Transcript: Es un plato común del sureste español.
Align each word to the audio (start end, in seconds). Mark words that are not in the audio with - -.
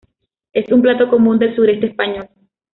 Es 0.51 0.71
un 0.71 0.81
plato 0.81 1.07
común 1.09 1.37
del 1.37 1.55
sureste 1.55 1.85
español. 1.85 2.27